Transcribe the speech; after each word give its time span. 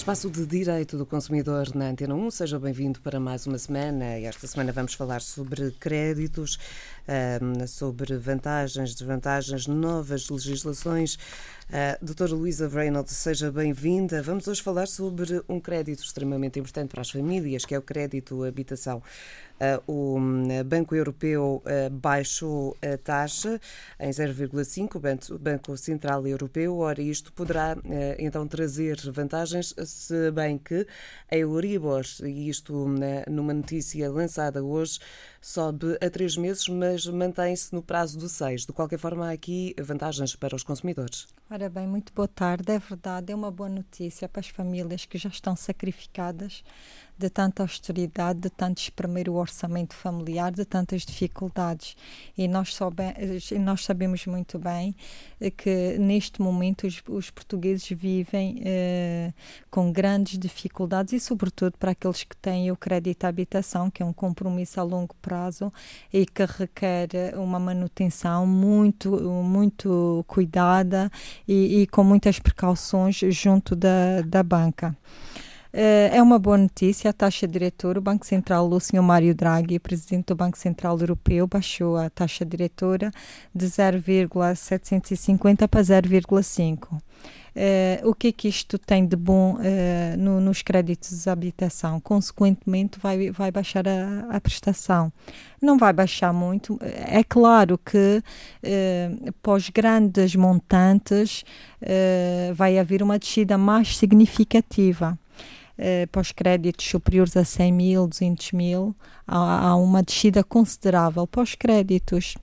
Espaço 0.00 0.30
de 0.30 0.46
Direito 0.46 0.96
do 0.96 1.04
Consumidor 1.04 1.74
na 1.74 1.90
Antena 1.90 2.14
1. 2.14 2.30
Seja 2.30 2.58
bem-vindo 2.58 3.02
para 3.02 3.20
mais 3.20 3.46
uma 3.46 3.58
semana. 3.58 4.06
Esta 4.18 4.46
semana 4.46 4.72
vamos 4.72 4.94
falar 4.94 5.20
sobre 5.20 5.72
créditos, 5.72 6.58
sobre 7.68 8.16
vantagens, 8.16 8.94
desvantagens, 8.94 9.66
novas 9.66 10.30
legislações. 10.30 11.16
Uh, 11.16 12.02
doutora 12.02 12.32
Luísa 12.32 12.66
Reynolds, 12.66 13.14
seja 13.14 13.52
bem-vinda. 13.52 14.22
Vamos 14.22 14.48
hoje 14.48 14.62
falar 14.62 14.88
sobre 14.88 15.42
um 15.46 15.60
crédito 15.60 16.02
extremamente 16.02 16.58
importante 16.58 16.88
para 16.88 17.02
as 17.02 17.10
famílias, 17.10 17.66
que 17.66 17.74
é 17.74 17.78
o 17.78 17.82
crédito 17.82 18.42
habitação. 18.42 19.02
Uh, 19.60 19.92
o 19.92 20.18
hum, 20.18 20.48
Banco 20.64 20.94
Europeu 20.94 21.62
uh, 21.66 21.90
baixou 21.90 22.74
a 22.80 22.96
taxa 22.96 23.60
em 23.98 24.10
0,5%, 24.10 25.34
o 25.34 25.38
Banco 25.38 25.76
Central 25.76 26.26
Europeu. 26.26 26.78
Ora, 26.78 27.02
isto 27.02 27.32
poderá 27.32 27.76
então 28.18 28.46
trazer 28.46 28.96
vantagens, 29.12 29.74
se 29.84 30.30
bem 30.30 30.56
que 30.56 30.86
a 31.30 31.36
Euribor, 31.36 32.04
e 32.24 32.48
isto 32.48 32.74
hum, 32.74 32.96
numa 33.28 33.52
notícia 33.52 34.10
lançada 34.10 34.62
hoje, 34.62 34.98
sobe 35.40 35.96
a 36.00 36.08
três 36.08 36.36
meses, 36.36 36.68
mas 36.68 37.06
mantém-se 37.06 37.74
no 37.74 37.82
prazo 37.82 38.18
de 38.18 38.28
seis. 38.28 38.64
De 38.64 38.72
qualquer 38.72 38.98
forma, 38.98 39.28
há 39.28 39.32
aqui 39.32 39.74
vantagens 39.80 40.36
para 40.36 40.54
os 40.54 40.62
consumidores. 40.62 41.26
Ora 41.50 41.68
bem, 41.68 41.86
muito 41.86 42.12
boa 42.12 42.28
tarde. 42.28 42.72
É 42.72 42.78
verdade, 42.78 43.32
é 43.32 43.34
uma 43.34 43.50
boa 43.50 43.68
notícia 43.68 44.28
para 44.28 44.40
as 44.40 44.48
famílias 44.48 45.04
que 45.04 45.18
já 45.18 45.28
estão 45.28 45.56
sacrificadas 45.56 46.62
de 47.16 47.28
tanta 47.28 47.62
austeridade, 47.62 48.40
de 48.40 48.50
tanto 48.50 48.78
espremer 48.78 49.28
o 49.28 49.34
orçamento 49.34 49.94
familiar, 49.94 50.52
de 50.52 50.64
tantas 50.64 51.02
dificuldades. 51.02 51.96
E 52.36 52.48
nós, 52.48 52.74
soube, 52.74 53.02
nós 53.58 53.84
sabemos 53.84 54.26
muito 54.26 54.58
bem 54.58 54.94
eh, 55.40 55.50
que 55.50 55.98
neste 55.98 56.40
momento 56.40 56.86
os, 56.86 57.02
os 57.08 57.30
portugueses 57.30 57.88
vivem 57.90 58.60
eh, 58.64 59.32
com 59.70 59.92
grandes 59.92 60.38
dificuldades 60.38 61.12
e, 61.12 61.20
sobretudo, 61.20 61.76
para 61.78 61.92
aqueles 61.92 62.24
que 62.24 62.36
têm 62.36 62.70
o 62.70 62.76
crédito 62.76 63.24
à 63.24 63.28
habitação, 63.28 63.90
que 63.90 64.02
é 64.02 64.06
um 64.06 64.12
compromisso 64.12 64.80
a 64.80 64.82
longo 64.82 65.14
prazo 65.20 65.72
e 66.12 66.26
que 66.26 66.44
requer 66.44 67.08
uma 67.36 67.58
manutenção 67.58 68.46
muito, 68.46 69.10
muito 69.44 70.24
cuidada 70.26 71.10
e, 71.46 71.82
e 71.82 71.86
com 71.86 72.02
muitas 72.02 72.38
precauções 72.38 73.20
junto 73.30 73.76
da, 73.76 74.22
da 74.22 74.42
banca. 74.42 74.96
Eh, 75.72 76.10
é 76.12 76.22
uma 76.22 76.38
boa 76.38 76.58
notícia. 76.58 77.10
A 77.10 77.12
taxa 77.12 77.46
diretora, 77.46 77.98
o 77.98 78.02
Banco 78.02 78.26
Central, 78.26 78.68
o 78.70 78.80
Sr. 78.80 79.02
Mário 79.02 79.34
Draghi, 79.34 79.78
presidente 79.78 80.26
do 80.26 80.34
Banco 80.34 80.58
Central 80.58 80.98
Europeu, 80.98 81.46
baixou 81.46 81.96
a 81.96 82.10
taxa 82.10 82.44
diretora 82.44 83.10
de 83.54 83.66
0,750 83.66 85.68
para 85.68 85.80
0,5. 85.80 87.00
Uh, 87.50 88.08
o 88.08 88.14
que 88.14 88.28
é 88.28 88.32
que 88.32 88.46
isto 88.46 88.78
tem 88.78 89.04
de 89.04 89.16
bom 89.16 89.54
uh, 89.54 90.16
no, 90.16 90.40
nos 90.40 90.62
créditos 90.62 91.24
de 91.24 91.30
habitação? 91.30 92.00
Consequentemente, 92.00 92.96
vai, 93.00 93.32
vai 93.32 93.50
baixar 93.50 93.88
a, 93.88 94.26
a, 94.30 94.40
prestação. 94.40 95.12
Não 95.60 95.76
vai 95.76 95.92
baixar 95.92 96.32
muito. 96.32 96.78
É 96.80 97.24
claro 97.24 97.76
que 97.76 98.22
uh, 98.62 99.52
os 99.52 99.68
grandes 99.68 100.36
montantes 100.36 101.44
vai 102.54 102.78
haver 102.78 103.02
uma 103.02 103.18
descida 103.18 103.58
mais 103.58 103.96
significativa. 103.96 105.18
Uh, 105.80 106.06
para 106.08 106.20
os 106.20 106.30
créditos 106.30 106.84
superiores 106.84 107.34
a 107.38 107.44
100 107.44 107.72
mil, 107.72 108.06
200 108.06 108.52
mil, 108.52 108.94
há, 109.26 109.68
há 109.68 109.76
uma 109.76 110.02
descida 110.02 110.44
considerável. 110.44 111.26
Para 111.26 111.42
os 111.42 111.54
créditos 111.54 112.34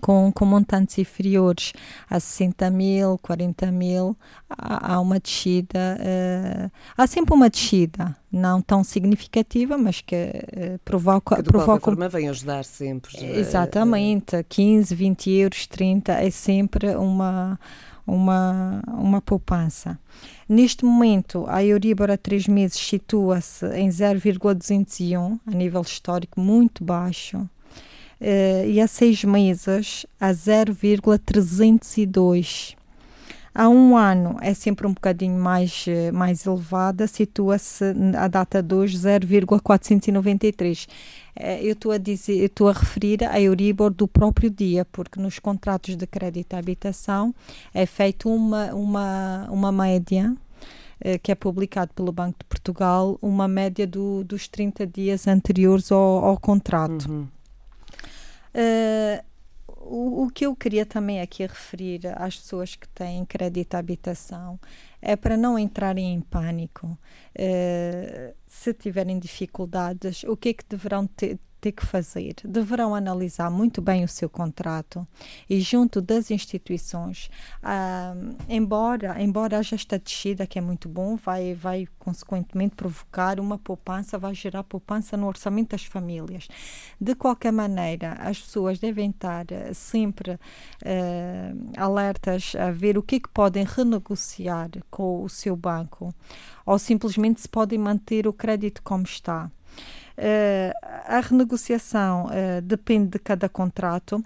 com, 0.00 0.30
com 0.32 0.44
montantes 0.44 0.98
inferiores 0.98 1.72
a 2.08 2.18
60 2.20 2.70
mil, 2.70 3.18
40 3.18 3.70
mil, 3.70 4.16
há, 4.48 4.94
há 4.94 5.00
uma 5.00 5.18
descida, 5.18 5.98
uh, 5.98 6.70
há 6.96 7.06
sempre 7.06 7.34
uma 7.34 7.48
descida, 7.48 8.16
não 8.30 8.60
tão 8.60 8.82
significativa, 8.84 9.78
mas 9.78 10.00
que 10.00 10.14
uh, 10.14 10.78
provoca... 10.84 11.36
Que 11.36 11.42
de 11.42 11.48
provoca 11.48 11.80
qualquer 11.80 11.84
forma 11.84 12.08
vem 12.08 12.28
ajudar 12.28 12.64
sempre. 12.64 13.24
Exatamente, 13.24 14.36
uh, 14.36 14.44
15, 14.48 14.94
20 14.94 15.30
euros, 15.30 15.66
30, 15.66 16.12
é 16.12 16.30
sempre 16.30 16.94
uma 16.96 17.58
uma, 18.06 18.80
uma 18.86 19.20
poupança. 19.20 19.98
Neste 20.48 20.84
momento, 20.84 21.44
a 21.48 21.64
Euribor 21.64 22.08
a 22.10 22.16
três 22.16 22.46
meses 22.46 22.78
situa-se 22.78 23.66
em 23.74 23.90
0,201, 23.90 25.40
a 25.46 25.50
nível 25.50 25.82
histórico 25.82 26.40
muito 26.40 26.84
baixo, 26.84 27.38
uh, 27.38 28.66
e 28.66 28.80
a 28.80 28.86
seis 28.86 29.24
meses 29.24 30.06
a 30.20 30.32
0,302. 30.32 32.76
Há 33.54 33.68
um 33.68 33.96
ano 33.96 34.36
é 34.40 34.52
sempre 34.52 34.84
um 34.84 34.92
bocadinho 34.92 35.38
mais, 35.40 35.84
eh, 35.86 36.10
mais 36.10 36.44
elevada, 36.44 37.06
situa-se 37.06 37.84
a 38.18 38.26
data 38.26 38.60
de 38.60 38.74
hoje 38.74 38.98
0,493. 38.98 40.88
Eh, 41.36 41.62
eu 41.62 41.74
estou 41.74 41.92
a 41.92 41.98
dizer, 41.98 42.44
estou 42.44 42.68
a 42.68 42.72
referir 42.72 43.22
a 43.22 43.40
Euribor 43.40 43.92
do 43.92 44.08
próprio 44.08 44.50
dia, 44.50 44.84
porque 44.86 45.20
nos 45.20 45.38
contratos 45.38 45.94
de 45.94 46.04
crédito 46.04 46.54
à 46.54 46.58
habitação 46.58 47.32
é 47.72 47.86
feita 47.86 48.28
uma, 48.28 48.74
uma, 48.74 49.48
uma 49.48 49.70
média 49.70 50.34
eh, 51.00 51.16
que 51.18 51.30
é 51.30 51.36
publicado 51.36 51.92
pelo 51.94 52.10
Banco 52.10 52.38
de 52.40 52.44
Portugal, 52.46 53.16
uma 53.22 53.46
média 53.46 53.86
do, 53.86 54.24
dos 54.24 54.48
30 54.48 54.84
dias 54.84 55.28
anteriores 55.28 55.92
ao, 55.92 56.24
ao 56.24 56.36
contrato. 56.40 57.08
Uhum. 57.08 57.28
Uh, 58.54 59.33
o, 59.86 60.24
o, 60.24 60.30
que 60.30 60.46
eu 60.46 60.56
queria 60.56 60.86
também 60.86 61.20
aqui 61.20 61.42
referir 61.42 62.00
às 62.16 62.36
pessoas 62.36 62.74
que 62.74 62.88
têm 62.88 63.24
crédito 63.24 63.74
à 63.74 63.78
habitação 63.78 64.58
é 65.00 65.16
para 65.16 65.36
não 65.36 65.58
entrarem 65.58 66.14
em 66.14 66.20
pânico. 66.20 66.98
Uh, 67.38 68.34
se 68.46 68.72
tiverem 68.72 69.18
dificuldades, 69.18 70.24
o 70.24 70.36
que 70.36 70.50
é 70.50 70.54
que 70.54 70.64
deverão 70.68 71.06
ter, 71.06 71.38
ter 71.64 71.72
que 71.72 71.86
fazer? 71.86 72.34
Deverão 72.44 72.94
analisar 72.94 73.50
muito 73.50 73.80
bem 73.80 74.04
o 74.04 74.08
seu 74.08 74.28
contrato 74.28 75.08
e 75.48 75.60
junto 75.62 76.02
das 76.02 76.30
instituições, 76.30 77.30
embora, 78.46 79.22
embora 79.22 79.58
haja 79.58 79.74
esta 79.74 79.98
descida 79.98 80.46
que 80.46 80.58
é 80.58 80.62
muito 80.62 80.90
bom, 80.90 81.16
vai, 81.16 81.54
vai 81.54 81.88
consequentemente 81.98 82.74
provocar 82.74 83.40
uma 83.40 83.56
poupança, 83.56 84.18
vai 84.18 84.34
gerar 84.34 84.62
poupança 84.62 85.16
no 85.16 85.26
orçamento 85.26 85.70
das 85.70 85.84
famílias. 85.84 86.48
De 87.00 87.14
qualquer 87.14 87.52
maneira, 87.52 88.12
as 88.20 88.38
pessoas 88.38 88.78
devem 88.78 89.08
estar 89.08 89.46
eh, 89.50 89.72
sempre 89.72 90.32
uh, 90.32 90.38
alertas 91.78 92.54
a 92.58 92.70
ver 92.70 92.98
o 92.98 93.02
que, 93.02 93.16
é 93.16 93.20
que 93.20 93.28
podem 93.30 93.64
renegociar 93.64 94.68
com 94.90 95.22
o 95.22 95.30
seu 95.30 95.56
banco 95.56 96.14
ou 96.66 96.78
simplesmente 96.78 97.40
se 97.40 97.48
podem 97.48 97.78
manter 97.78 98.26
o 98.26 98.34
crédito 98.34 98.82
como 98.82 99.04
está. 99.04 99.50
Uh, 100.16 100.72
a 101.06 101.20
renegociação 101.20 102.26
uh, 102.26 102.62
depende 102.62 103.10
de 103.10 103.18
cada 103.18 103.48
contrato. 103.48 104.22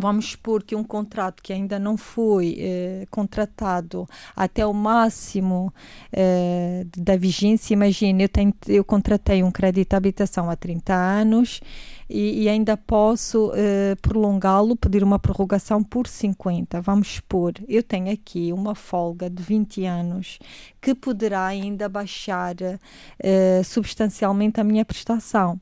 Vamos 0.00 0.30
supor 0.30 0.62
que 0.62 0.76
um 0.76 0.84
contrato 0.84 1.42
que 1.42 1.52
ainda 1.52 1.76
não 1.76 1.96
foi 1.96 2.56
eh, 2.56 3.06
contratado 3.10 4.08
até 4.34 4.64
o 4.64 4.72
máximo 4.72 5.74
eh, 6.12 6.86
da 6.96 7.16
vigência, 7.16 7.74
imagine, 7.74 8.22
eu, 8.22 8.28
tenho, 8.28 8.54
eu 8.68 8.84
contratei 8.84 9.42
um 9.42 9.50
crédito 9.50 9.90
de 9.90 9.96
habitação 9.96 10.48
há 10.48 10.54
30 10.54 10.94
anos 10.94 11.60
e, 12.08 12.42
e 12.42 12.48
ainda 12.48 12.76
posso 12.76 13.48
uh, 13.48 13.96
prolongá-lo, 14.00 14.76
pedir 14.76 15.04
uma 15.04 15.18
prorrogação 15.18 15.82
por 15.82 16.06
50. 16.06 16.80
Vamos 16.80 17.16
supor, 17.16 17.54
eu 17.68 17.82
tenho 17.82 18.12
aqui 18.12 18.52
uma 18.52 18.74
folga 18.74 19.28
de 19.28 19.42
20 19.42 19.84
anos 19.84 20.38
que 20.80 20.94
poderá 20.94 21.44
ainda 21.46 21.88
baixar 21.88 22.54
uh, 22.54 23.64
substancialmente 23.64 24.60
a 24.60 24.64
minha 24.64 24.84
prestação. 24.84 25.60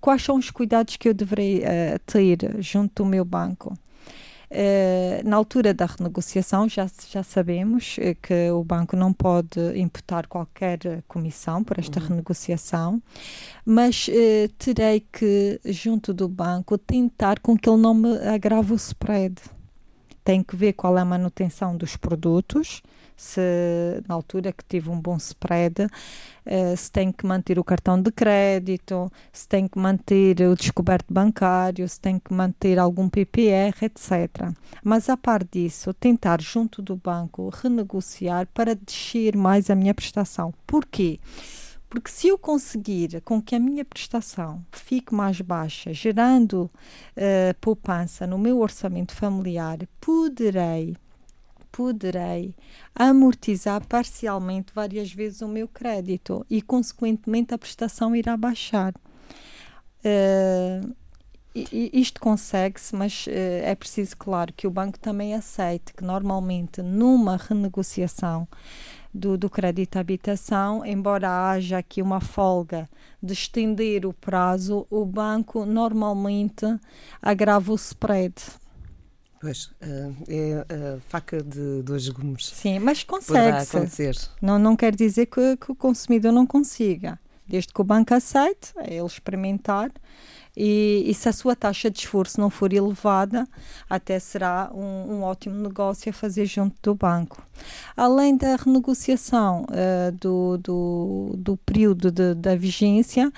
Quais 0.00 0.22
são 0.22 0.36
os 0.36 0.50
cuidados 0.50 0.96
que 0.96 1.08
eu 1.08 1.14
deverei 1.14 1.58
uh, 1.60 1.98
ter 2.06 2.60
junto 2.60 3.02
do 3.02 3.08
meu 3.08 3.24
banco? 3.24 3.76
Uh, 4.54 5.28
na 5.28 5.36
altura 5.36 5.74
da 5.74 5.84
renegociação, 5.84 6.68
já, 6.68 6.86
já 7.10 7.24
sabemos 7.24 7.96
uh, 7.98 8.14
que 8.22 8.50
o 8.52 8.62
banco 8.62 8.94
não 8.94 9.12
pode 9.12 9.58
imputar 9.76 10.28
qualquer 10.28 11.02
comissão 11.08 11.64
por 11.64 11.76
esta 11.80 11.98
uhum. 11.98 12.06
renegociação, 12.06 13.02
mas 13.66 14.08
terei 14.58 15.00
que, 15.00 15.60
junto 15.64 16.14
do 16.14 16.28
banco, 16.28 16.78
tentar 16.78 17.40
com 17.40 17.56
que 17.56 17.68
ele 17.68 17.82
não 17.82 17.94
me 17.94 18.16
agrave 18.28 18.72
o 18.72 18.76
spread. 18.76 19.34
Tem 20.24 20.42
que 20.42 20.56
ver 20.56 20.72
qual 20.72 20.96
é 20.96 21.02
a 21.02 21.04
manutenção 21.04 21.76
dos 21.76 21.96
produtos, 21.96 22.82
se 23.16 23.40
na 24.08 24.14
altura 24.14 24.52
que 24.52 24.64
tive 24.64 24.90
um 24.90 24.98
bom 24.98 25.16
spread, 25.16 25.84
uh, 25.84 26.76
se 26.76 26.90
tem 26.90 27.12
que 27.12 27.26
manter 27.26 27.58
o 27.58 27.64
cartão 27.64 28.00
de 28.00 28.10
crédito, 28.10 29.10
se 29.32 29.46
tem 29.46 29.68
que 29.68 29.78
manter 29.78 30.40
o 30.42 30.56
descoberto 30.56 31.12
bancário, 31.12 31.88
se 31.88 32.00
tem 32.00 32.18
que 32.18 32.32
manter 32.32 32.78
algum 32.78 33.08
PPR, 33.08 33.74
etc. 33.82 34.52
Mas 34.82 35.08
a 35.08 35.16
par 35.16 35.44
disso, 35.44 35.94
tentar 35.94 36.40
junto 36.40 36.82
do 36.82 36.96
banco 36.96 37.50
renegociar 37.50 38.48
para 38.52 38.74
descer 38.74 39.36
mais 39.36 39.70
a 39.70 39.74
minha 39.74 39.94
prestação. 39.94 40.52
Porquê? 40.66 41.20
Se 42.04 42.28
eu 42.28 42.38
conseguir 42.38 43.20
com 43.22 43.40
que 43.40 43.54
a 43.54 43.60
minha 43.60 43.84
prestação 43.84 44.64
fique 44.72 45.14
mais 45.14 45.40
baixa, 45.40 45.92
gerando 45.92 46.62
uh, 46.62 47.54
poupança 47.60 48.26
no 48.26 48.38
meu 48.38 48.60
orçamento 48.60 49.14
familiar, 49.14 49.78
poderei 50.00 50.96
poderei 51.70 52.54
amortizar 52.94 53.84
parcialmente 53.88 54.72
várias 54.72 55.12
vezes 55.12 55.42
o 55.42 55.48
meu 55.48 55.66
crédito 55.66 56.46
e, 56.48 56.62
consequentemente, 56.62 57.52
a 57.52 57.58
prestação 57.58 58.14
irá 58.14 58.36
baixar. 58.36 58.94
Uh, 60.04 60.94
isto 61.54 62.20
consegue-se, 62.20 62.94
mas 62.94 63.26
uh, 63.26 63.30
é 63.30 63.74
preciso, 63.74 64.16
claro, 64.16 64.52
que 64.52 64.68
o 64.68 64.70
banco 64.70 64.98
também 65.00 65.34
aceite 65.34 65.92
que 65.94 66.04
normalmente 66.04 66.80
numa 66.80 67.36
renegociação 67.36 68.46
do, 69.14 69.38
do 69.38 69.48
crédito 69.48 69.96
à 69.96 70.00
habitação, 70.00 70.84
embora 70.84 71.50
haja 71.50 71.78
aqui 71.78 72.02
uma 72.02 72.20
folga 72.20 72.88
de 73.22 73.32
estender 73.32 74.04
o 74.04 74.12
prazo, 74.12 74.86
o 74.90 75.04
banco 75.06 75.64
normalmente 75.64 76.66
agrava 77.22 77.72
o 77.72 77.76
spread. 77.76 78.34
Pois, 79.40 79.66
uh, 79.66 80.16
é 80.26 80.66
a 80.96 81.00
faca 81.08 81.42
de 81.42 81.82
dois 81.82 82.08
gumes. 82.08 82.46
Sim, 82.46 82.80
mas 82.80 83.04
consegue-se. 83.04 83.76
Não, 84.42 84.58
não 84.58 84.74
quer 84.74 84.94
dizer 84.94 85.26
que, 85.26 85.56
que 85.58 85.70
o 85.70 85.74
consumidor 85.74 86.32
não 86.32 86.46
consiga. 86.46 87.18
Desde 87.46 87.72
que 87.72 87.80
o 87.80 87.84
banco 87.84 88.14
aceite, 88.14 88.72
é 88.78 88.94
ele 88.94 89.06
experimentar 89.06 89.92
e, 90.56 91.04
e, 91.06 91.14
se 91.14 91.28
a 91.28 91.32
sua 91.32 91.56
taxa 91.56 91.90
de 91.90 91.98
esforço 91.98 92.40
não 92.40 92.48
for 92.48 92.72
elevada, 92.72 93.46
até 93.90 94.18
será 94.20 94.70
um, 94.72 95.14
um 95.14 95.22
ótimo 95.22 95.56
negócio 95.56 96.10
a 96.10 96.12
fazer 96.12 96.46
junto 96.46 96.76
do 96.80 96.94
banco. 96.94 97.44
Além 97.96 98.36
da 98.36 98.56
renegociação 98.56 99.62
uh, 99.62 100.12
do, 100.12 100.58
do, 100.58 101.34
do, 101.36 101.56
período 101.58 102.10
de, 102.10 102.34
da 102.34 102.56
vigência, 102.56 103.32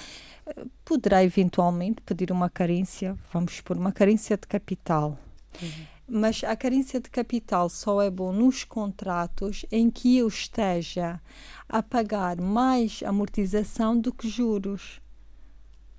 poderá 0.85 1.23
eventualmente 1.23 2.01
pedir 2.03 2.31
uma 2.31 2.49
carência, 2.49 3.17
vamos 3.33 3.61
por 3.61 3.77
uma 3.77 3.93
carência 3.93 4.37
de 4.37 4.47
capital. 4.47 5.19
Uhum. 5.61 5.87
Mas 6.09 6.45
a 6.45 6.55
carência 6.55 7.01
de 7.01 7.11
capital 7.11 7.69
só 7.69 8.01
é 8.01 8.09
bom 8.09 8.33
nos 8.33 8.63
contratos 8.63 9.67
em 9.73 9.91
que 9.91 10.17
eu 10.19 10.29
esteja 10.29 11.21
a 11.69 11.83
pagar 11.83 12.41
mais 12.41 13.03
amortização 13.05 13.99
do 13.99 14.13
que 14.13 14.29
juros. 14.29 15.01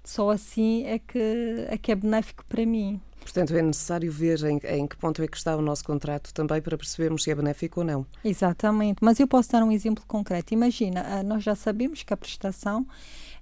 Só 0.06 0.30
assim 0.30 0.86
é 0.86 0.98
que 0.98 1.20
é, 1.68 1.78
que 1.78 1.92
é 1.92 1.96
benéfico 1.96 2.46
para 2.46 2.66
mim. 2.66 3.02
Portanto, 3.28 3.54
é 3.58 3.62
necessário 3.62 4.10
ver 4.10 4.42
em, 4.46 4.58
em, 4.64 4.88
que 4.88 4.96
ponto 4.96 5.22
é 5.22 5.28
que 5.28 5.36
está 5.36 5.54
o 5.58 5.62
nosso 5.62 5.84
contrato 5.84 6.34
também 6.34 6.62
para 6.62 6.78
percebermos 6.78 7.24
se 7.24 7.30
é 7.30 7.36
benéfico 7.36 7.82
ou 7.82 7.86
não. 7.86 8.06
Exatamente, 8.24 9.00
mas 9.02 9.20
eu 9.20 9.28
posso 9.28 9.52
dar 9.52 9.64
um 9.64 9.72
exemplo 9.72 10.02
concreto. 10.08 10.54
Imagina, 10.54 11.06
ah, 11.06 11.24
nós 11.24 11.44
já 11.44 11.54
sabemos 11.54 12.04
que 12.04 12.14
a 12.14 12.18
prestação 12.18 12.88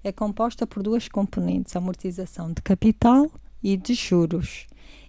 é 0.04 0.12
composta 0.12 0.66
por 0.66 0.82
duas 0.82 1.08
componentes, 1.08 1.76
amortização 1.76 2.52
de 2.52 2.64
capital 2.64 3.30
e 3.62 3.78
de 3.78 3.94
juros. 3.94 4.66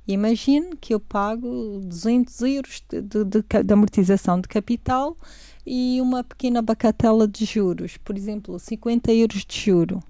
Imagine 0.06 0.76
que 0.78 0.92
eu 0.92 1.00
pago 1.00 1.80
200 1.82 2.42
euros 2.42 2.84
de, 2.86 3.00
de, 3.00 3.24
de, 3.24 3.42
de 3.64 3.72
amortização 3.72 4.38
de 4.38 4.46
capital 4.46 5.16
e 5.64 5.98
uma 6.02 6.22
pequena 6.22 6.60
bacatela 6.60 7.26
de 7.26 7.46
juros, 7.46 7.96
por 7.96 8.14
exemplo, 8.14 8.58
50 8.58 9.10
euros 9.10 9.42
de 9.42 9.58
juro 9.58 10.02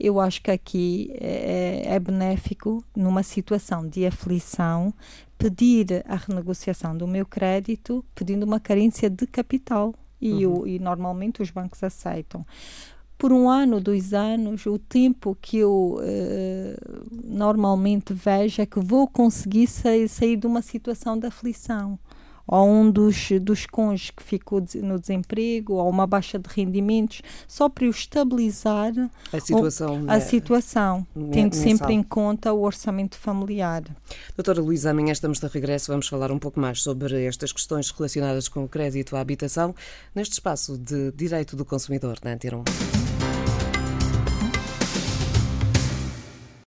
eu 0.00 0.18
acho 0.18 0.42
que 0.42 0.50
aqui 0.50 1.12
é, 1.20 1.94
é, 1.94 2.00
benéfico, 2.00 2.82
numa 2.96 3.22
situação 3.22 3.86
de 3.86 4.06
aflição, 4.06 4.94
pedir 5.36 6.04
a 6.08 6.16
renegociação 6.16 6.96
do 6.96 7.06
meu 7.06 7.26
crédito 7.26 8.04
pedindo 8.14 8.44
uma 8.44 8.58
carência 8.58 9.10
de 9.10 9.26
capital. 9.26 9.94
E, 10.20 10.44
uhum. 10.44 10.66
e 10.66 10.78
normalmente 10.78 11.40
os 11.40 11.50
bancos 11.50 11.82
aceitam 11.82 12.44
por 13.20 13.34
um 13.34 13.50
ano, 13.50 13.82
dois 13.82 14.14
anos, 14.14 14.64
o 14.64 14.78
tempo 14.78 15.36
que 15.42 15.58
eu 15.58 15.98
uh, 15.98 17.06
normalmente 17.22 18.14
vejo 18.14 18.62
é 18.62 18.66
que 18.66 18.80
vou 18.80 19.06
conseguir 19.06 19.66
sair, 19.66 20.08
sair 20.08 20.38
de 20.38 20.46
uma 20.46 20.62
situação 20.62 21.18
de 21.18 21.26
aflição 21.26 21.98
ou 22.46 22.68
um 22.68 22.90
dos, 22.90 23.30
dos 23.40 23.66
cônjuges 23.66 24.10
que 24.10 24.22
ficou 24.22 24.62
no 24.76 24.98
desemprego, 24.98 25.74
ou 25.74 25.88
uma 25.88 26.06
baixa 26.06 26.38
de 26.38 26.48
rendimentos, 26.48 27.22
só 27.46 27.68
para 27.68 27.84
eu 27.84 27.90
estabilizar 27.90 28.92
a 29.32 29.40
situação, 29.40 30.04
a 30.08 30.20
situação 30.20 31.06
tendo 31.32 31.54
sempre 31.54 31.92
em 31.92 32.02
conta 32.02 32.52
o 32.52 32.62
orçamento 32.62 33.16
familiar. 33.16 33.82
Doutora 34.36 34.60
Luísa, 34.60 34.90
amanhã 34.90 35.12
estamos 35.12 35.38
de 35.38 35.46
regresso, 35.46 35.92
vamos 35.92 36.08
falar 36.08 36.30
um 36.30 36.38
pouco 36.38 36.58
mais 36.58 36.82
sobre 36.82 37.24
estas 37.24 37.52
questões 37.52 37.90
relacionadas 37.90 38.48
com 38.48 38.64
o 38.64 38.68
crédito 38.68 39.16
à 39.16 39.20
habitação, 39.20 39.74
neste 40.14 40.32
espaço 40.32 40.76
de 40.78 41.12
Direito 41.12 41.56
do 41.56 41.64
Consumidor 41.64 42.18
da 42.20 42.30
Antirum. 42.30 42.64